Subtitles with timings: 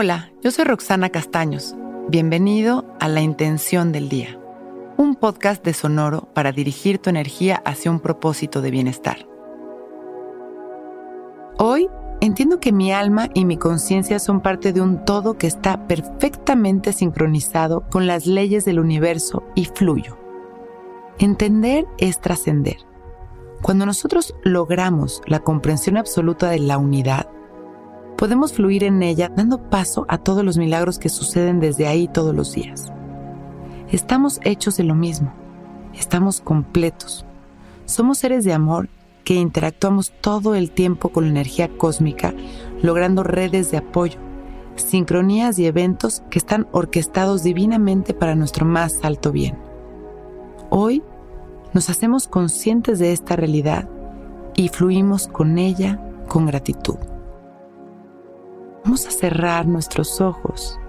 [0.00, 1.74] Hola, yo soy Roxana Castaños.
[2.08, 4.38] Bienvenido a La Intención del Día,
[4.96, 9.26] un podcast de Sonoro para dirigir tu energía hacia un propósito de bienestar.
[11.58, 11.88] Hoy
[12.20, 16.92] entiendo que mi alma y mi conciencia son parte de un todo que está perfectamente
[16.92, 20.16] sincronizado con las leyes del universo y fluyo.
[21.18, 22.76] Entender es trascender.
[23.62, 27.28] Cuando nosotros logramos la comprensión absoluta de la unidad,
[28.18, 32.34] podemos fluir en ella dando paso a todos los milagros que suceden desde ahí todos
[32.34, 32.92] los días.
[33.92, 35.32] Estamos hechos de lo mismo,
[35.94, 37.24] estamos completos.
[37.84, 38.88] Somos seres de amor
[39.24, 42.34] que interactuamos todo el tiempo con la energía cósmica,
[42.82, 44.18] logrando redes de apoyo,
[44.74, 49.56] sincronías y eventos que están orquestados divinamente para nuestro más alto bien.
[50.70, 51.04] Hoy
[51.72, 53.88] nos hacemos conscientes de esta realidad
[54.56, 56.96] y fluimos con ella con gratitud.
[58.88, 60.80] Vamos a cerrar nuestros ojos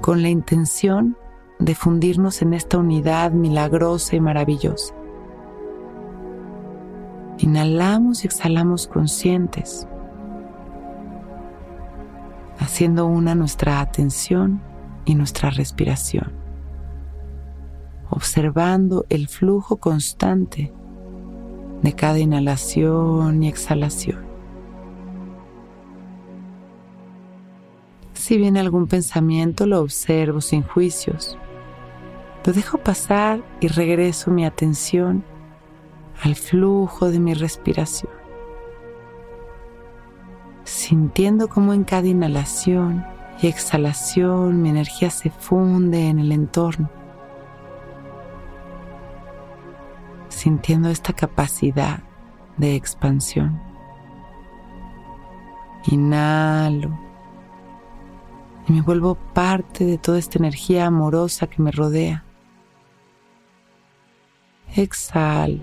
[0.00, 1.16] con la intención
[1.58, 4.94] de fundirnos en esta unidad milagrosa y maravillosa.
[7.38, 9.88] Inhalamos y exhalamos conscientes,
[12.60, 14.62] haciendo una nuestra atención
[15.04, 16.30] y nuestra respiración,
[18.08, 20.72] observando el flujo constante
[21.82, 24.31] de cada inhalación y exhalación.
[28.22, 31.36] Si viene algún pensamiento, lo observo sin juicios.
[32.46, 35.24] Lo dejo pasar y regreso mi atención
[36.22, 38.12] al flujo de mi respiración,
[40.62, 43.04] sintiendo cómo en cada inhalación
[43.42, 46.88] y exhalación mi energía se funde en el entorno,
[50.28, 52.04] sintiendo esta capacidad
[52.56, 53.60] de expansión.
[55.90, 57.11] Inhalo
[58.68, 62.24] y me vuelvo parte de toda esta energía amorosa que me rodea.
[64.74, 65.60] Exhalo,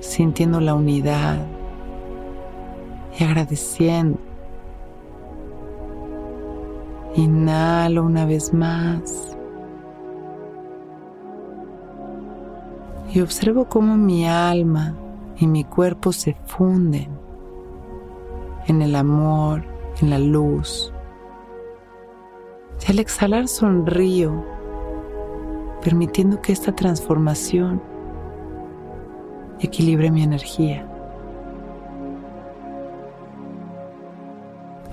[0.00, 1.44] sintiendo la unidad
[3.18, 4.18] y agradeciendo.
[7.16, 9.36] Inhalo una vez más.
[13.12, 14.94] Y observo cómo mi alma
[15.38, 17.08] y mi cuerpo se funden
[18.66, 19.64] en el amor,
[20.02, 20.92] en la luz,
[22.86, 24.44] y al exhalar sonrío,
[25.82, 27.82] permitiendo que esta transformación
[29.60, 30.86] equilibre mi energía.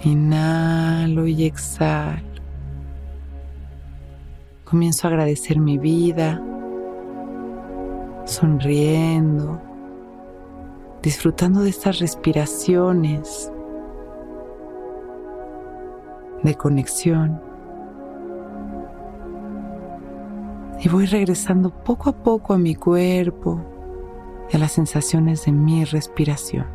[0.03, 2.21] Inhalo y exhalo.
[4.65, 6.41] Comienzo a agradecer mi vida,
[8.25, 9.61] sonriendo,
[11.01, 13.51] disfrutando de estas respiraciones
[16.43, 17.54] de conexión.
[20.85, 23.59] Y voy regresando poco a poco a mi cuerpo
[24.51, 26.67] y a las sensaciones de mi respiración.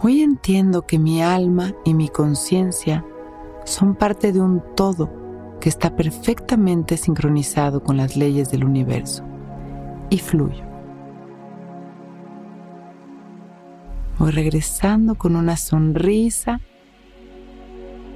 [0.00, 3.04] Hoy entiendo que mi alma y mi conciencia
[3.64, 5.10] son parte de un todo
[5.60, 9.24] que está perfectamente sincronizado con las leyes del universo
[10.08, 10.62] y fluyo.
[14.20, 16.60] Voy regresando con una sonrisa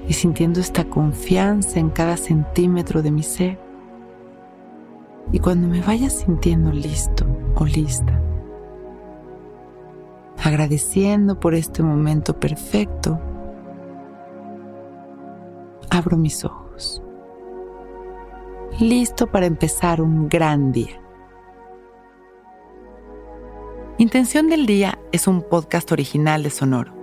[0.07, 3.62] y sintiendo esta confianza en cada centímetro de mi ser
[5.33, 8.21] y cuando me vaya sintiendo listo o lista,
[10.43, 13.19] agradeciendo por este momento perfecto,
[15.89, 17.01] abro mis ojos,
[18.79, 21.01] listo para empezar un gran día.
[23.97, 26.93] Intención del Día es un podcast original de Sonoro.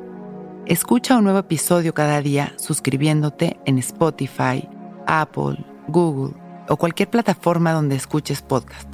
[0.67, 4.69] Escucha un nuevo episodio cada día suscribiéndote en Spotify,
[5.07, 6.40] Apple, Google
[6.71, 8.89] o cualquier plataforma donde escuches podcast.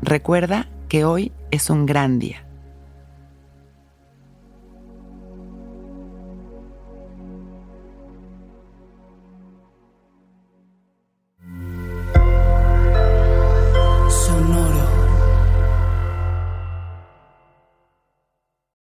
[0.00, 2.45] Recuerda que hoy es un gran día.